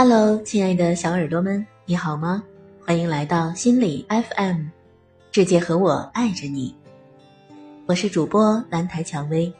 [0.00, 2.40] Hello，亲爱的小耳朵们，你好吗？
[2.86, 4.66] 欢迎来到心理 FM，
[5.32, 6.72] 世界和我爱着你。
[7.84, 9.52] 我是主播蓝台蔷薇。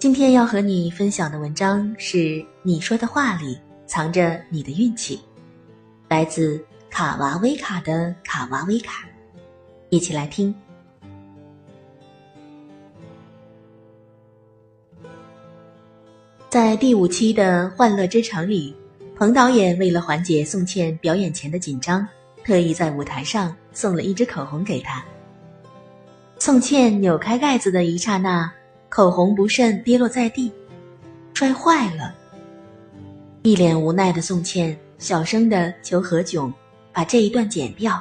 [0.00, 2.18] 今天要和你分享的文章是
[2.64, 5.16] 《你说的话里藏着你的运气》，
[6.08, 9.04] 来自卡娃威卡的卡娃威卡，
[9.90, 10.52] 一起来听。
[16.52, 18.76] 在第五期的《欢乐之城》里，
[19.16, 22.06] 彭导演为了缓解宋茜表演前的紧张，
[22.44, 25.02] 特意在舞台上送了一支口红给她。
[26.38, 28.52] 宋茜扭开盖子的一刹那，
[28.90, 30.52] 口红不慎跌落在地，
[31.32, 32.14] 摔坏了。
[33.44, 36.52] 一脸无奈的宋茜小声的求何炅
[36.92, 37.98] 把这一段剪掉。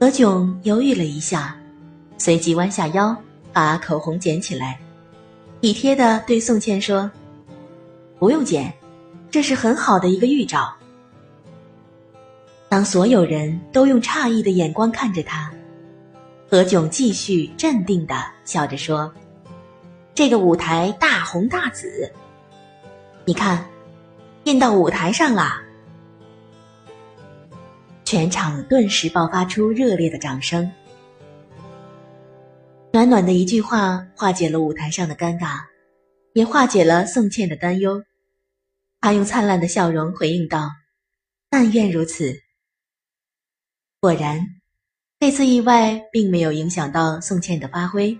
[0.00, 1.54] 何炅犹豫了一下，
[2.16, 3.14] 随即弯下腰
[3.52, 4.80] 把口红捡起来。
[5.60, 7.10] 体贴的对宋茜说
[8.20, 8.72] ：“不用剪，
[9.30, 10.72] 这是很好的一个预兆。”
[12.68, 15.50] 当所有人都用诧异的眼光看着他，
[16.48, 19.12] 何炅继续镇定的笑着说
[20.14, 22.12] ：“这个舞台大红大紫，
[23.24, 23.66] 你看，
[24.44, 25.60] 印到舞台上啦！”
[28.04, 30.70] 全场顿时爆发出热烈的掌声。
[32.96, 35.58] 暖暖的一句话化解了舞台上的尴尬，
[36.32, 38.02] 也化解了宋茜的担忧。
[39.02, 40.70] 她用灿烂的笑容回应道
[41.50, 42.34] ：“但愿如此。”
[44.00, 44.40] 果然，
[45.20, 48.18] 这次意外并没有影响到宋茜的发挥，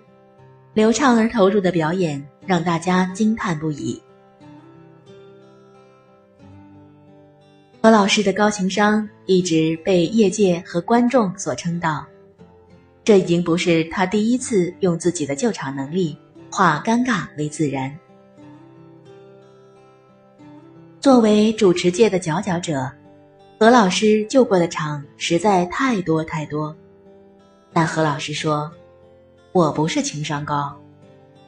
[0.75, 3.99] 流畅而投入的表演让大家惊叹不已。
[7.81, 12.07] 何老师的高情商一直被业界和观众所称道。
[13.07, 16.19] 这已经不是他第一次用自己的救场能力
[16.51, 17.97] 化尴尬为自然。
[21.01, 22.91] 作为主持界的佼佼者，
[23.61, 26.75] 何老师救过的场实在太多太多。
[27.73, 28.69] 但何老师说
[29.55, 30.77] ：“我不是情商高，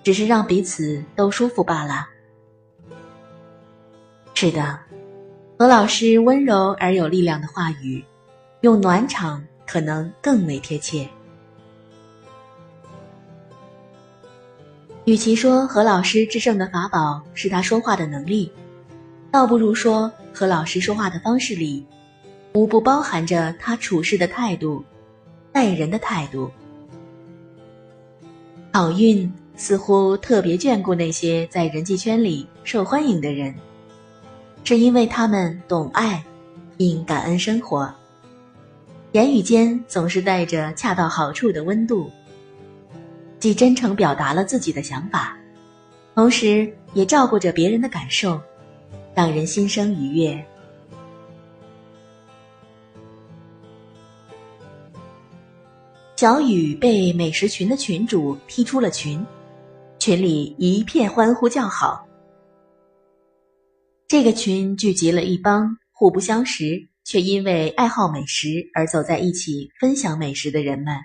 [0.05, 2.07] 只是让彼此都舒服罢了。”
[4.33, 4.79] 是的，
[5.59, 8.05] 何老师温柔而有力量的话语，
[8.61, 11.09] 用暖场可能更为贴切。
[15.09, 18.53] 与其说何老师制胜的法宝是他说话的能力，
[19.31, 21.83] 倒不如说何老师说话的方式里，
[22.53, 24.85] 无不包含着他处事的态度、
[25.51, 26.51] 待人的态度。
[28.71, 33.55] 好运似乎特别眷顾那些在人际圈里受欢迎的人，
[34.63, 36.23] 是因为他们懂爱，
[36.77, 37.91] 并感恩生活，
[39.13, 42.11] 言语间总是带着恰到好处的温度。
[43.41, 45.39] 既真诚表达了自己的想法，
[46.15, 48.41] 同时也照顾着别人的感受，
[49.15, 50.45] 让人心生愉悦。
[56.17, 59.25] 小雨被美食群的群主踢出了群，
[60.01, 62.05] 群里一片欢呼叫好。
[64.09, 70.97] 这个群聚集了一帮互不相识却因为爱好美食而走在一起分享美食的人们。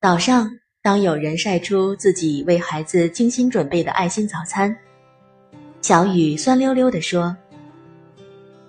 [0.00, 0.48] 早上。
[0.86, 4.72] 当有人晒出自己为孩子精心准备的爱心早餐，
[5.82, 7.36] 小雨酸溜溜地说：“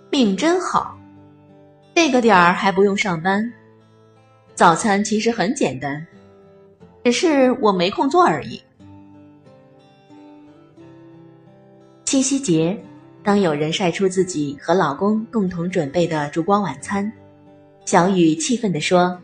[0.10, 0.98] 命真好，
[1.94, 3.54] 这个点儿还不用上班。
[4.56, 6.04] 早餐其实很简单，
[7.04, 8.60] 只是我没空做而已。”
[12.04, 12.76] 七夕节，
[13.22, 17.14] 当有人晒出自己和老公共同准备的烛光晚餐，
[17.86, 19.16] 小雨气愤地说。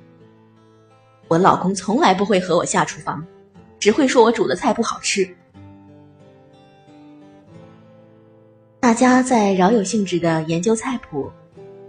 [1.27, 3.25] 我老公从来不会和我下厨房，
[3.79, 5.27] 只会说我煮的菜不好吃。
[8.79, 11.31] 大家在饶有兴致的研究菜谱，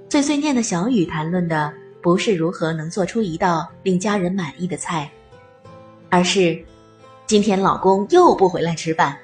[0.09, 5.11] 碎碎念的小雨谈论的不是如何能做出一道令家人满意的菜，
[6.09, 6.65] 而是
[7.27, 9.19] 今天老公又不回来吃饭，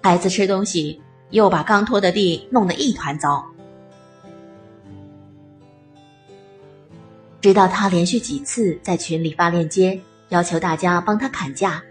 [0.00, 3.44] 孩子吃东西又把刚拖的地弄得一团糟。
[7.42, 11.82] 直到他连续几次在群里发链接，要求大家帮他砍价，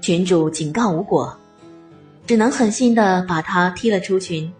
[0.00, 1.32] 群主警告无果，
[2.26, 4.52] 只能狠心的把他踢了出群。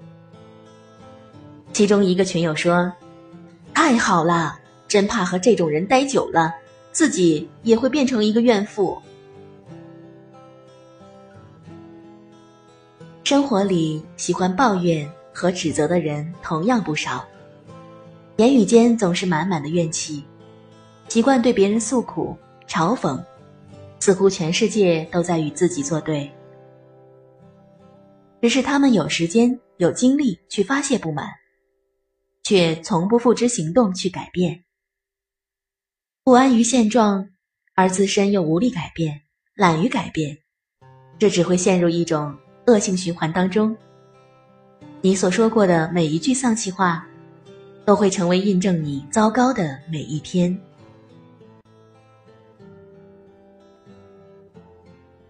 [1.72, 2.92] 其中一个群友说
[3.74, 4.56] ：“太好了，
[4.86, 6.54] 真怕和这种人待久了，
[6.92, 8.96] 自己也会变成一个怨妇。”
[13.24, 17.24] 生活里喜欢抱怨和指责的人同样不少。
[18.36, 20.24] 言语间总是满满的怨气，
[21.08, 22.36] 习惯对别人诉苦、
[22.66, 23.22] 嘲讽，
[24.00, 26.28] 似乎全世界都在与自己作对。
[28.42, 31.28] 只是他们有时间、有精力去发泄不满，
[32.42, 34.64] 却从不付之行动去改变。
[36.24, 37.28] 不安于现状，
[37.76, 39.22] 而自身又无力改变，
[39.54, 40.36] 懒于改变，
[41.20, 43.76] 这只会陷入一种恶性循环当中。
[45.00, 47.06] 你所说过的每一句丧气话，
[47.84, 50.56] 都会成为印证你糟糕的每一天。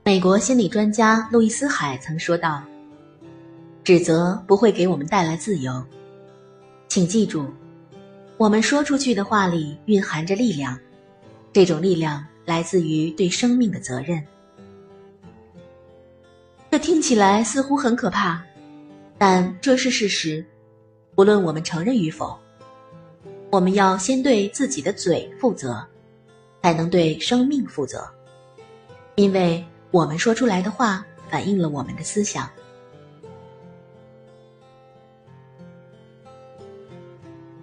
[0.05, 2.63] 美国心理专家路易斯·海曾说道
[3.83, 5.83] ：“指责不会给我们带来自由，
[6.89, 7.47] 请记住，
[8.37, 10.79] 我们说出去的话里蕴含着力量，
[11.53, 14.23] 这种力量来自于对生命的责任。”
[16.71, 18.43] 这听起来似乎很可怕。
[19.17, 20.45] 但这是事实，
[21.17, 22.39] 无论我们承认与否，
[23.55, 25.81] 我们要先对自己的嘴负责，
[26.61, 28.05] 才能对生命负责，
[29.15, 32.51] 因为我们说出来的话反映了我们的思想。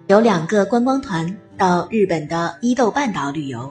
[0.06, 3.70] 有两个观光团到日本的伊豆半岛旅游，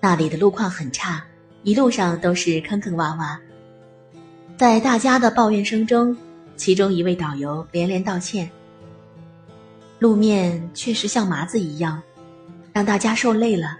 [0.00, 1.22] 那里的路况很差，
[1.62, 3.36] 一路上都是坑坑洼洼，
[4.56, 6.16] 在大家的抱怨声中。
[6.56, 8.50] 其中一位导游连连道歉，
[10.02, 12.02] 路面确实像麻子一样，
[12.72, 13.78] 让大家受累了。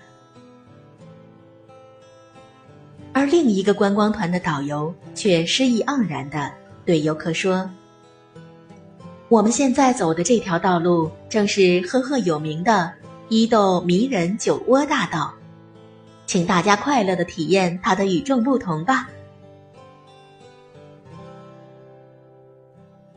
[3.13, 6.49] 而另一个观光团的导游却诗意盎然的
[6.85, 7.69] 对游客说
[9.29, 12.93] ：“我们现在走的这条道路正是赫赫有名的
[13.29, 15.35] 伊豆迷人酒窝大道，
[16.25, 19.09] 请大家快乐的体验它的与众不同吧。”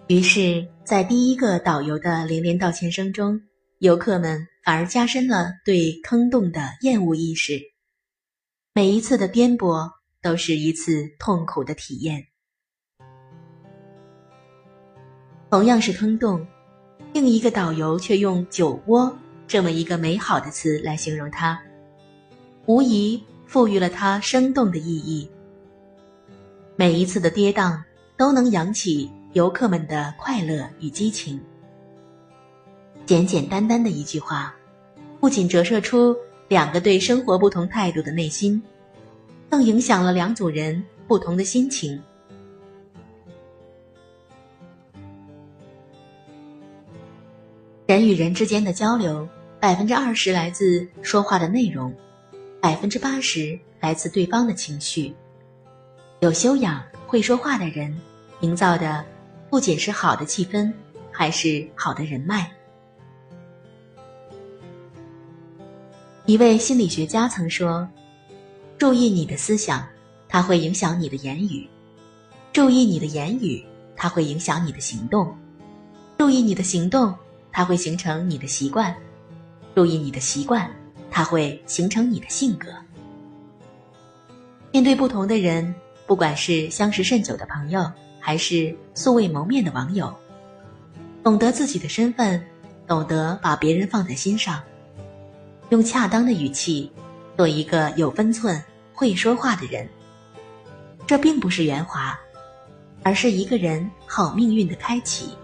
[0.07, 3.41] 于是，在第一个导游的连连道歉声中，
[3.79, 7.59] 游客们反而加深了对坑洞的厌恶意识。
[8.75, 9.89] 每一次的颠簸
[10.21, 12.23] 都是一次痛苦的体验。
[15.49, 16.45] 同样是坑洞，
[17.11, 19.11] 另一个导游却用“酒窝”
[19.47, 21.59] 这么一个美好的词来形容它，
[22.67, 25.27] 无疑赋予了它生动的意义。
[26.75, 27.81] 每一次的跌宕
[28.15, 29.09] 都能扬起。
[29.35, 31.37] 游客们的快乐与激情，
[33.05, 34.55] 简简单单的一句话，
[35.19, 36.15] 不仅折射出
[36.47, 38.63] 两个对生活不同态度的内心，
[39.49, 42.01] 更影响了两组人不同的心情。
[47.87, 49.27] 人与人之间的交流，
[49.59, 51.93] 百分之二十来自说话的内容，
[52.61, 55.13] 百分之八十来自对方的情绪。
[56.21, 57.93] 有修养、会说话的人，
[58.39, 59.05] 营造的。
[59.49, 60.71] 不仅是好的气氛，
[61.11, 62.51] 还是好的人脉。
[66.25, 67.87] 一位心理学家曾说
[68.79, 69.87] ：“注意你的思想，
[70.27, 71.67] 它会影响你的言语；
[72.51, 73.63] 注意你的言语，
[73.95, 75.27] 它会影响你的行动；
[76.17, 77.13] 注意你的行动，
[77.51, 78.91] 它会形成你的习惯；
[79.75, 80.69] 注意你的习惯，
[81.11, 82.69] 它会形成你的性格。”
[84.73, 85.73] 面对不同的人，
[86.07, 87.89] 不管是相识甚久的朋友。
[88.25, 90.11] 还是素未谋面的网友，
[91.23, 92.43] 懂得自己的身份，
[92.87, 94.63] 懂得把别人放在心上，
[95.69, 96.91] 用恰当的语气，
[97.37, 98.59] 做一个有分寸、
[98.91, 99.87] 会说话的人。
[101.05, 102.17] 这并不是圆滑，
[103.03, 105.37] 而是一个人好命运的开启。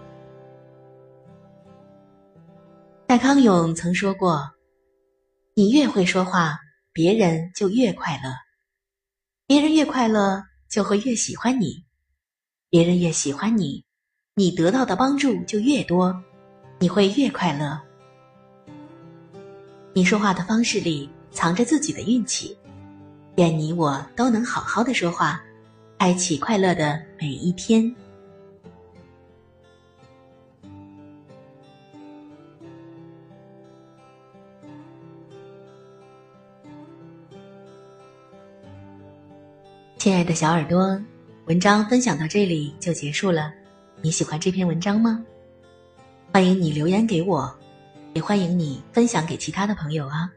[3.06, 4.50] 戴康永曾说过
[5.54, 6.58] ：“你越会说话，
[6.92, 8.32] 别人就越快乐；
[9.46, 11.84] 别人越快乐，就会越喜欢你。”
[12.72, 13.84] 别人越喜欢你，
[14.34, 16.18] 你得到的帮助就越多，
[16.78, 17.78] 你会越快乐。
[19.92, 22.56] 你说话的方式里藏着自己的运气，
[23.36, 25.38] 愿你我都能好好的说话，
[25.98, 27.94] 开启快乐的每一天。
[39.98, 40.98] 亲爱的小耳朵。
[41.46, 43.52] 文章分享到这里就结束了，
[44.00, 45.24] 你喜欢这篇文章吗？
[46.32, 47.52] 欢迎你留言给我，
[48.14, 50.32] 也欢迎你分享给其他的朋友啊。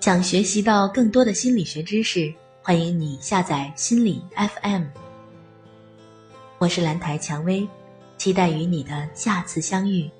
[0.00, 4.84] 想学习到更多的心理学知识，欢迎你下载心理 FM。
[6.56, 7.68] 我是兰台蔷薇，
[8.16, 10.10] 期待与你的下次相遇。